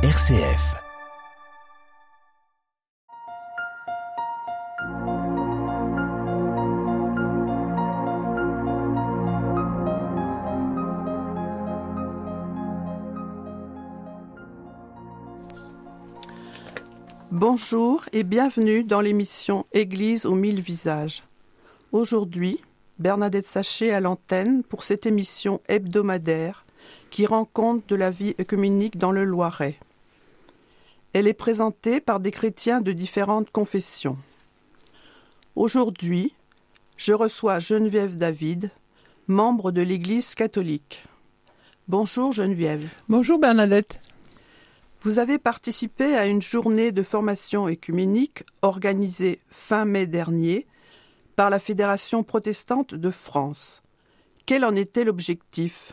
[0.00, 0.76] RCF.
[17.32, 21.24] Bonjour et bienvenue dans l'émission Église aux mille visages.
[21.90, 22.62] Aujourd'hui,
[23.00, 26.66] Bernadette Sachet à l'antenne pour cette émission hebdomadaire
[27.10, 29.76] qui rend compte de la vie œcuménique dans le Loiret.
[31.14, 34.18] Elle est présentée par des chrétiens de différentes confessions.
[35.56, 36.34] Aujourd'hui,
[36.98, 38.70] je reçois Geneviève David,
[39.26, 41.04] membre de l'Église catholique.
[41.88, 42.86] Bonjour Geneviève.
[43.08, 44.00] Bonjour Bernadette.
[45.00, 50.66] Vous avez participé à une journée de formation œcuménique organisée fin mai dernier
[51.36, 53.82] par la Fédération protestante de France.
[54.44, 55.92] Quel en était l'objectif?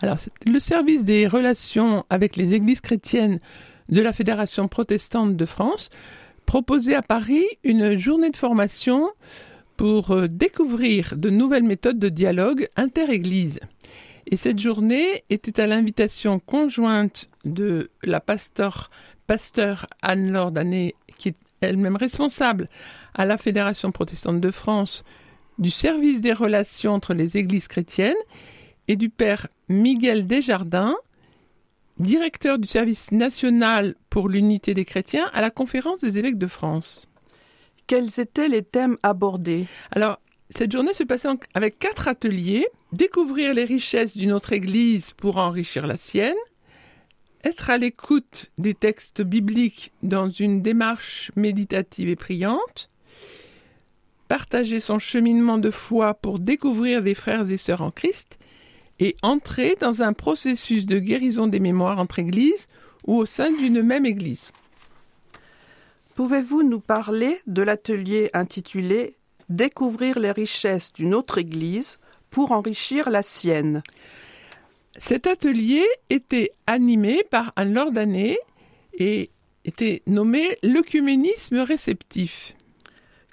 [0.00, 3.38] Alors, le service des relations avec les églises chrétiennes
[3.88, 5.90] de la Fédération protestante de France
[6.44, 9.10] proposait à Paris une journée de formation
[9.76, 13.60] pour euh, découvrir de nouvelles méthodes de dialogue inter-églises.
[14.26, 18.90] Et cette journée était à l'invitation conjointe de la pasteur,
[19.26, 22.68] pasteur Anne-Laure Danet, qui est elle-même responsable
[23.14, 25.04] à la Fédération protestante de France
[25.58, 28.14] du service des relations entre les églises chrétiennes,
[28.88, 30.96] et du père Miguel Desjardins,
[31.98, 37.06] directeur du service national pour l'unité des chrétiens à la conférence des évêques de France.
[37.86, 39.66] Quels étaient les thèmes abordés?
[39.90, 40.18] Alors,
[40.50, 42.66] cette journée se passait avec quatre ateliers.
[42.92, 46.36] Découvrir les richesses d'une autre Église pour enrichir la sienne.
[47.44, 52.90] Être à l'écoute des textes bibliques dans une démarche méditative et priante.
[54.28, 58.38] Partager son cheminement de foi pour découvrir des frères et sœurs en Christ.
[58.98, 62.66] Et entrer dans un processus de guérison des mémoires entre Églises
[63.06, 64.52] ou au sein d'une même Église.
[66.14, 69.16] Pouvez-vous nous parler de l'atelier intitulé
[69.48, 71.98] Découvrir les richesses d'une autre Église
[72.30, 73.82] pour enrichir la sienne
[74.96, 78.38] Cet atelier était animé par Anne-Laure Danet
[78.94, 79.30] et
[79.66, 82.54] était nommé l'œcuménisme réceptif.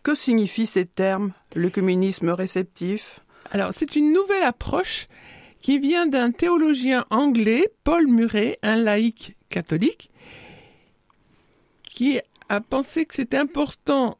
[0.03, 3.21] Que signifient ces termes, l'œcuménisme réceptif?
[3.51, 5.07] Alors, c'est une nouvelle approche
[5.63, 10.11] qui vient d'un théologien anglais, Paul Murray, un laïc catholique,
[11.83, 12.19] qui
[12.49, 14.17] a pensé que c'était important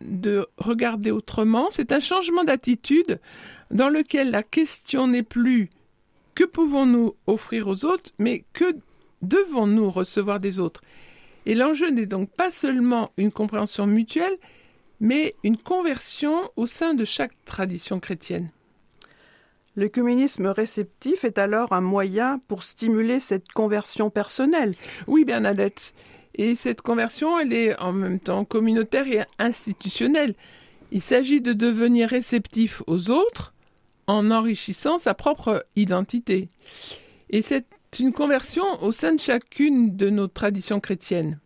[0.00, 1.68] de regarder autrement.
[1.70, 3.20] C'est un changement d'attitude
[3.72, 5.70] dans lequel la question n'est plus
[6.36, 8.76] que pouvons-nous offrir aux autres, mais que
[9.22, 10.82] devons-nous recevoir des autres?
[11.46, 14.36] Et l'enjeu n'est donc pas seulement une compréhension mutuelle,
[15.00, 18.52] mais une conversion au sein de chaque tradition chrétienne.
[19.74, 24.74] Le communisme réceptif est alors un moyen pour stimuler cette conversion personnelle.
[25.06, 25.94] Oui, Bernadette.
[26.34, 30.34] Et cette conversion, elle est en même temps communautaire et institutionnelle.
[30.90, 33.54] Il s'agit de devenir réceptif aux autres
[34.06, 36.48] en enrichissant sa propre identité.
[37.30, 37.66] Et c'est
[37.98, 41.40] une conversion au sein de chacune de nos traditions chrétiennes.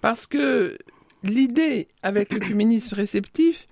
[0.00, 0.78] Parce que
[1.24, 3.66] l'idée avec le communisme réceptif,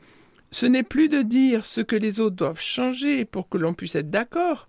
[0.50, 3.94] ce n'est plus de dire ce que les autres doivent changer pour que l'on puisse
[3.94, 4.68] être d'accord,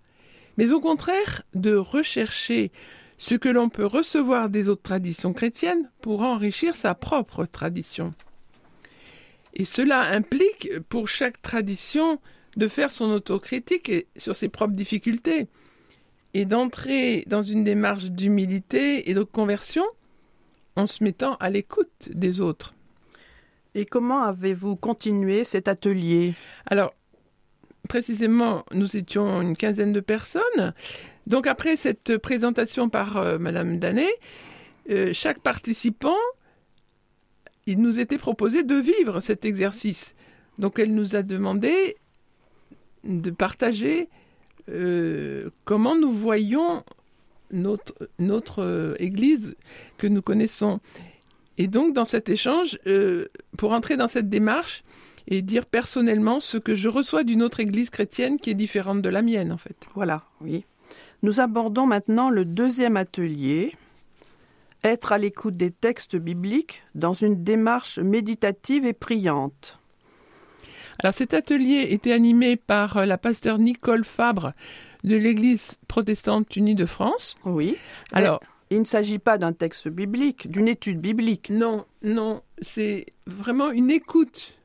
[0.58, 2.72] mais au contraire de rechercher
[3.18, 8.14] ce que l'on peut recevoir des autres traditions chrétiennes pour enrichir sa propre tradition.
[9.54, 12.20] Et cela implique pour chaque tradition
[12.58, 15.48] de faire son autocritique sur ses propres difficultés
[16.34, 19.86] et d'entrer dans une démarche d'humilité et de conversion
[20.76, 22.77] en se mettant à l'écoute des autres.
[23.78, 26.34] Et comment avez-vous continué cet atelier?
[26.66, 26.96] Alors,
[27.88, 30.74] précisément, nous étions une quinzaine de personnes.
[31.28, 34.10] Donc après cette présentation par euh, Madame Danet,
[34.90, 36.18] euh, chaque participant,
[37.68, 40.16] il nous était proposé de vivre cet exercice.
[40.58, 41.98] Donc elle nous a demandé
[43.04, 44.10] de partager
[44.70, 46.84] euh, comment nous voyons
[47.52, 49.56] notre, notre Église
[50.00, 50.80] que nous connaissons.
[51.58, 52.80] Et donc dans cet échange,
[53.58, 54.84] pour entrer dans cette démarche,
[55.28, 59.10] et dire personnellement ce que je reçois d'une autre église chrétienne qui est différente de
[59.10, 59.76] la mienne, en fait.
[59.94, 60.66] Voilà, oui.
[61.24, 63.76] Nous abordons maintenant le deuxième atelier,
[64.84, 69.80] être à l'écoute des textes bibliques dans une démarche méditative et priante.
[71.00, 74.54] Alors cet atelier était animé par euh, la pasteur Nicole Fabre
[75.04, 77.36] de l'Église protestante unie de France.
[77.46, 77.78] Oui.
[78.14, 81.50] Alors, il ne s'agit pas d'un texte biblique, d'une étude biblique.
[81.50, 84.58] Non, non, c'est vraiment une écoute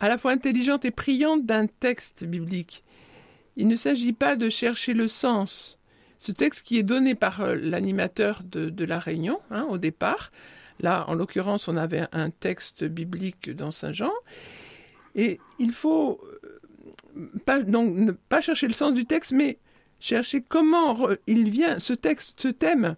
[0.00, 2.84] à la fois intelligente et priante d'un texte biblique.
[3.56, 5.78] Il ne s'agit pas de chercher le sens,
[6.18, 10.30] ce texte qui est donné par euh, l'animateur de, la réunion hein, au départ.
[10.78, 14.12] Là, en l'occurrence, on avait un texte biblique dans Saint Jean.
[15.16, 16.20] Et il faut
[17.16, 19.58] euh, donc, ne pas chercher le sens du texte, mais
[20.00, 22.96] chercher comment il vient, ce texte, ce thème,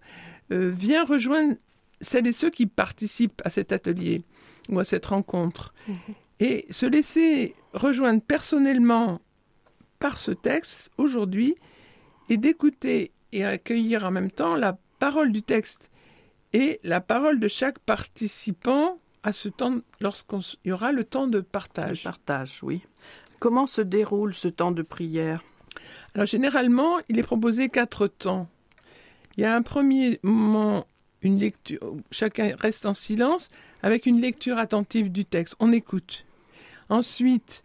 [0.53, 1.57] euh, vient rejoindre
[2.01, 4.23] celles et ceux qui participent à cet atelier
[4.69, 5.75] ou à cette rencontre.
[5.89, 5.97] Mhm.
[6.41, 9.21] Et se laisser rejoindre personnellement
[9.99, 11.55] par ce texte aujourd'hui
[12.31, 15.91] et d'écouter et accueillir en même temps la parole du texte
[16.53, 21.41] et la parole de chaque participant à ce temps lorsqu'il y aura le temps de
[21.41, 22.05] partage.
[22.05, 22.83] partage, oui.
[23.39, 25.45] Comment se déroule ce temps de prière?
[26.15, 28.49] Alors généralement, il est proposé quatre temps.
[29.37, 30.87] Il y a un premier moment,
[31.23, 33.51] une lecture, chacun reste en silence
[33.83, 35.55] avec une lecture attentive du texte.
[35.61, 36.25] On écoute.
[36.89, 37.65] Ensuite,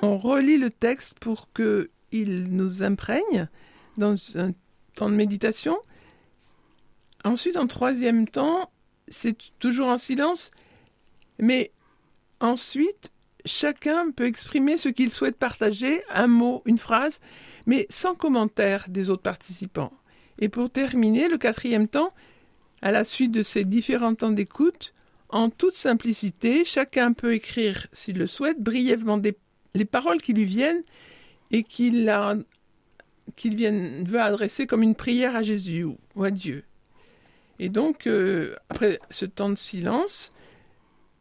[0.00, 1.88] on relit le texte pour qu'il
[2.50, 3.48] nous imprègne
[3.96, 4.52] dans un
[4.94, 5.76] temps de méditation.
[7.24, 8.70] Ensuite, en troisième temps,
[9.08, 10.52] c'est toujours en silence,
[11.40, 11.72] mais
[12.40, 13.10] ensuite,
[13.48, 17.20] chacun peut exprimer ce qu'il souhaite partager, un mot, une phrase,
[17.66, 19.92] mais sans commentaire des autres participants.
[20.38, 22.10] Et pour terminer, le quatrième temps,
[22.80, 24.94] à la suite de ces différents temps d'écoute,
[25.30, 29.20] en toute simplicité, chacun peut écrire, s'il le souhaite, brièvement
[29.74, 30.82] les paroles qui lui viennent
[31.50, 36.64] et qu'il veut adresser comme une prière à Jésus ou à Dieu.
[37.58, 40.32] Et donc, euh, après ce temps de silence,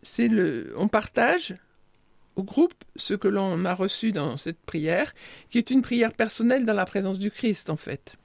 [0.03, 1.55] c'est le, on partage
[2.37, 5.13] au groupe ce que l'on a reçu dans cette prière,
[5.49, 8.15] qui est une prière personnelle dans la présence du Christ, en fait.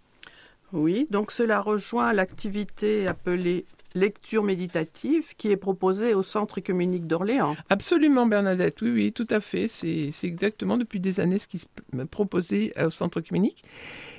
[0.72, 7.56] Oui, donc cela rejoint l'activité appelée lecture méditative qui est proposée au Centre œcuménique d'Orléans.
[7.68, 9.68] Absolument, Bernadette, oui, oui, tout à fait.
[9.68, 11.66] C'est exactement depuis des années ce qui se
[12.10, 13.62] proposé au Centre œcuménique.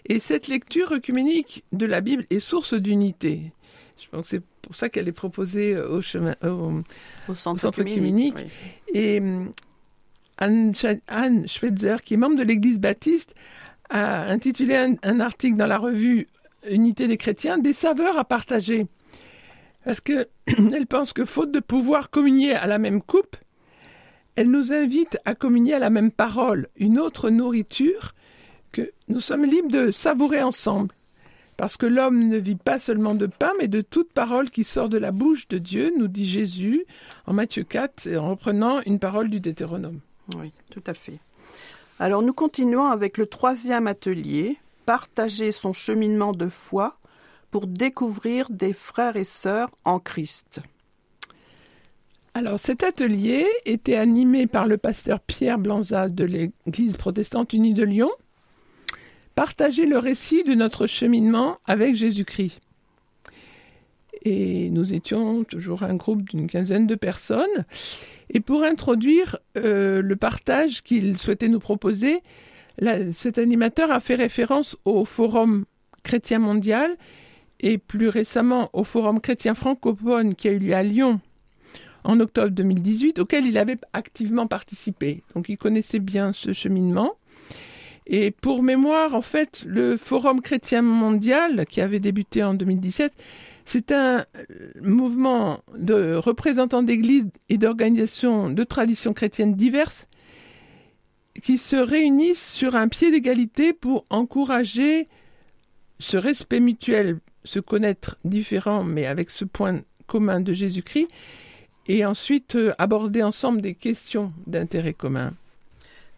[0.05, 3.51] Et cette lecture œcuménique de la Bible est source d'unité.
[3.97, 8.37] Je pense que c'est pour ça qu'elle est proposée au, chemin, au, Centre, œcuménique.
[8.93, 9.51] Et hum,
[10.37, 10.73] Anne,
[11.47, 13.33] Schweitzer, qui est membre de l'Église baptiste,
[13.89, 16.27] a intitulé un, article dans la revue
[16.69, 18.87] Unité des chrétiens, des saveurs à partager.
[19.83, 20.27] Parce qu'elle
[20.89, 23.35] pense que faute de pouvoir communier à la même coupe,
[24.35, 28.13] elle nous invite à communier à la même parole, une autre nourriture
[28.71, 30.95] que nous sommes libres de savourer ensemble.
[31.57, 34.89] Parce que l'homme ne vit pas seulement de pain, mais de toute parole qui sort
[34.89, 36.85] de la bouche de Dieu, nous dit Jésus
[37.27, 39.99] en Matthieu 4, en reprenant une parole du Deutéronome.
[40.37, 41.19] Oui, tout à fait.
[41.99, 46.97] Alors nous continuons avec le troisième atelier, partager son cheminement de foi
[47.51, 50.61] pour découvrir des frères et sœurs en Christ.
[52.33, 57.83] Alors cet atelier était animé par le pasteur Pierre Blanza de l'Église protestante unie de
[57.83, 58.09] Lyon.
[59.35, 62.59] Partager le récit de notre cheminement avec Jésus-Christ.
[64.23, 67.65] Et nous étions toujours un groupe d'une quinzaine de personnes.
[68.33, 72.21] Et pour introduire euh, le partage qu'il souhaitait nous proposer,
[73.11, 75.65] cet animateur a fait référence au Forum
[76.01, 76.91] chrétien mondial
[77.59, 81.19] et plus récemment au Forum chrétien francophone qui a eu lieu à Lyon
[82.03, 85.23] en octobre 2018, auquel il avait activement participé.
[85.35, 87.13] Donc il connaissait bien ce cheminement.
[88.07, 93.13] Et pour mémoire, en fait, le Forum chrétien mondial, qui avait débuté en 2017,
[93.65, 94.25] c'est un
[94.81, 100.07] mouvement de représentants d'églises et d'organisations de traditions chrétiennes diverses
[101.41, 105.07] qui se réunissent sur un pied d'égalité pour encourager
[105.99, 111.07] ce respect mutuel se connaître différent, mais avec ce point commun de Jésus-Christ,
[111.87, 115.33] et ensuite euh, aborder ensemble des questions d'intérêt commun.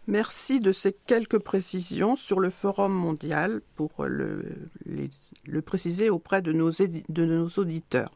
[0.08, 4.68] Merci de ces quelques précisions sur le Forum mondial pour le,
[5.64, 8.12] préciser auprès de nos, de nos auditeurs.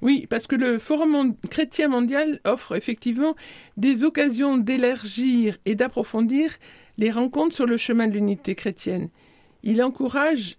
[0.00, 3.36] Oui, parce que le Forum chrétien mondial offre effectivement
[3.76, 6.56] des occasions d'élargir et d'approfondir
[6.96, 9.10] les rencontres sur le chemin de l'unité chrétienne.
[9.62, 10.56] Il encourage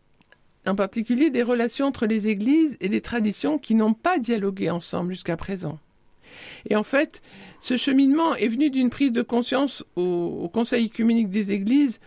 [0.65, 5.11] en particulier des relations entre les églises et les traditions qui n'ont pas dialogué ensemble
[5.11, 5.79] jusqu'à présent.
[6.69, 7.21] Et en fait,
[7.59, 11.99] ce cheminement est venu d'une prise de conscience au, Conseil œcuménique des églises,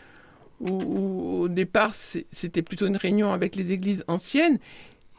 [0.60, 4.58] où, au départ c'était plutôt une réunion avec les églises anciennes,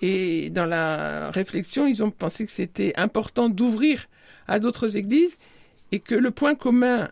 [0.02, 4.08] et dans la réflexion, ils ont pensé que c'était important d'ouvrir
[4.48, 5.38] à d'autres églises,
[5.92, 7.10] et que le point commun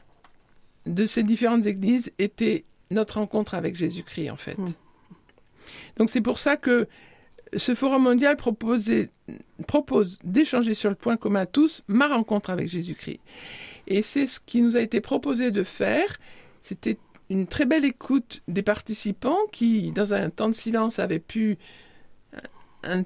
[0.85, 4.57] de ces différentes églises était notre rencontre avec Jésus-Christ, en fait.
[4.57, 4.73] Mmh.
[5.97, 6.87] Donc c'est pour ça que
[7.57, 8.89] ce forum mondial propose
[10.23, 13.19] d'échanger sur le point commun à tous ma rencontre avec Jésus-Christ.
[13.87, 16.17] Et c'est ce qui nous a été proposé de faire.
[16.61, 16.97] C'était
[17.29, 21.57] une très belle écoute des participants qui, dans un temps de silence, avaient pu
[22.85, 23.03] euh,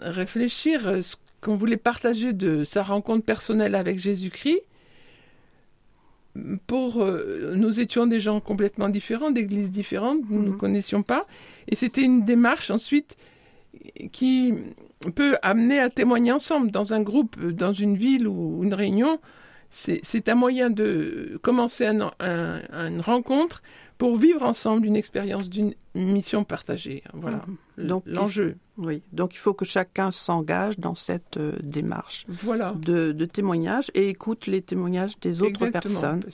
[0.00, 4.60] réfléchir euh, ce qu'on voulait partager de sa rencontre personnelle avec Jésus-Christ.
[6.66, 10.58] Pour euh, nous étions des gens complètement différents, d'églises différentes, nous ne nous mhm.
[10.58, 11.26] connaissions pas,
[11.68, 13.16] et c'était une démarche ensuite
[14.12, 14.54] qui
[15.14, 19.18] peut amener à témoigner ensemble dans un groupe, dans une ville ou une réunion
[19.74, 23.62] c'est un moyen de commencer une rencontre
[23.98, 27.02] pour vivre ensemble une expérience d'une mission partagée.
[27.12, 27.44] Voilà
[27.76, 28.00] mhm.
[28.06, 28.56] l'enjeu.
[28.76, 32.72] Oui, donc il faut que chacun s'engage dans cette euh, démarche voilà.
[32.72, 36.24] de, témoignage et écoute les témoignages des autres personnes.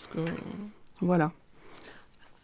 [1.00, 1.32] Voilà.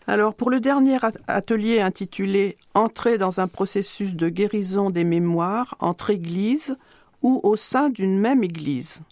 [0.09, 6.11] Alors pour le dernier atelier intitulé Entrer dans un processus de guérison des mémoires entre
[6.11, 6.77] églises
[7.23, 9.03] ou au sein d'une même église.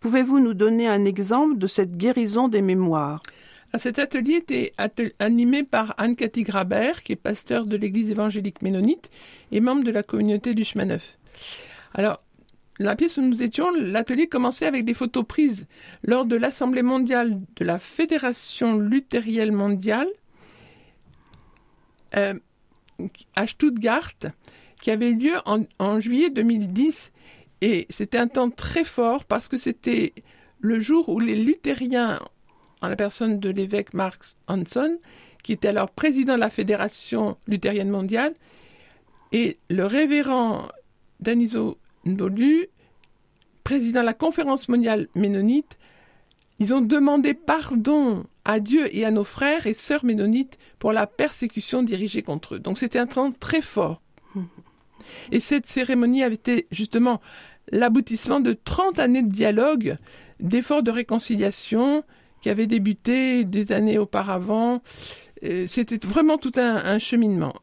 [0.00, 3.22] Pouvez-vous nous donner un exemple de cette guérison des mémoires?
[3.72, 4.72] Ah, cet atelier était
[5.18, 9.10] animé par Anne-Cathy Grabert, qui est pasteur de l'église évangélique ménonite
[9.50, 11.16] et membre de la communauté du chemin neuf.
[11.94, 12.22] Alors,
[12.78, 15.66] la pièce où nous étions, l'atelier commençait avec des photos prises
[16.02, 20.08] lors de l'Assemblée mondiale de la Fédération luthérienne mondiale
[22.16, 22.34] euh,
[23.34, 24.12] à Stuttgart,
[24.80, 27.12] qui avait lieu en, juillet 2010
[27.60, 30.12] et c'était un temps très fort parce que c'était
[30.60, 32.20] le jour où les luthériens,
[32.82, 34.98] en la personne de l'évêque Mark Hanson,
[35.42, 38.34] qui était alors président de la Fédération luthérienne mondiale,
[39.32, 40.68] et le révérend
[41.20, 42.68] Daniso Ndolu,
[43.62, 45.78] président de la conférence mondiale ménonite,
[46.58, 51.06] ils ont demandé pardon à Dieu et à nos frères et sœurs ménonites pour la
[51.06, 52.58] persécution dirigée contre eux.
[52.58, 54.00] Donc c'était un temps très fort.
[55.32, 57.20] Et cette cérémonie avait été justement
[57.70, 59.96] l'aboutissement de 30 années de dialogue,
[60.40, 62.04] d'efforts de réconciliation
[62.40, 64.82] qui avaient débuté des années auparavant.
[65.44, 67.54] Euh, c'était vraiment tout un, cheminement.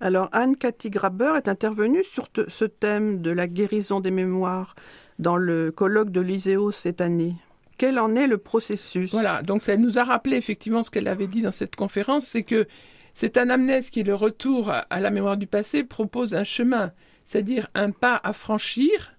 [0.00, 4.74] Alors Anne-Cathy Graber est intervenue sur ce thème de la guérison des mémoires
[5.18, 7.36] dans le colloque de l'ISEO cette année.
[7.78, 9.10] Quel en est le processus?
[9.10, 12.44] Voilà, donc ça nous a rappelé effectivement ce qu'elle avait dit dans cette conférence, c'est
[12.44, 12.66] que
[13.14, 16.92] cette anamnèse qui est le retour à la mémoire du passé propose un chemin
[17.24, 19.14] c'est-à-dire un pas à franchir,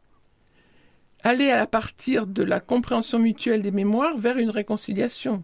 [1.24, 5.44] aller à partir de la compréhension mutuelle des mémoires vers une réconciliation.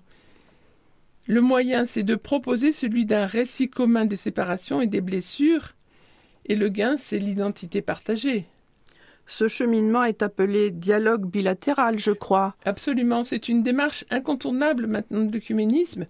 [1.28, 5.74] Le moyen, c'est de proposer celui d'un récit commun des séparations et des blessures,
[6.46, 8.48] et le gain, c'est l'identité partagée.
[9.26, 12.56] Ce cheminement est appelé dialogue bilatéral, je crois.
[12.66, 16.06] Absolument, c'est une démarche incontournable maintenant de l'œcuménisme,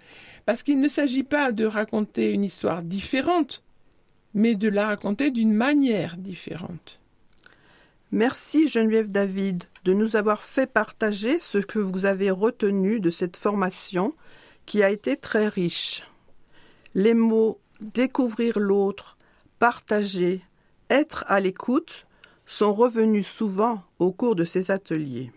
[0.46, 3.64] parce qu'il ne s'agit pas de raconter une histoire différente,
[4.34, 7.00] mais de la raconter d'une manière différente.
[8.12, 13.38] Merci Geneviève David de nous avoir fait partager ce que vous avez retenu de cette
[13.38, 14.14] formation
[14.66, 16.04] qui a été très riche.
[16.94, 19.18] Les mots découvrir l'autre,
[19.60, 20.42] partager,
[20.90, 22.06] être à l'écoute
[22.52, 25.32] sont revenus souvent au cours de ces ateliers.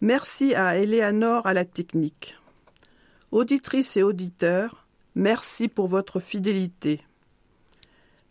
[0.00, 2.38] Merci à Eleanor à la technique.
[3.30, 7.02] Auditrices et auditeurs, merci pour votre fidélité.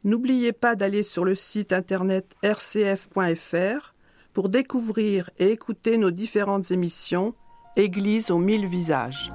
[0.03, 3.93] N'oubliez pas d'aller sur le site internet rcf.fr
[4.33, 7.35] pour découvrir et écouter nos différentes émissions
[7.75, 9.31] Église aux mille visages.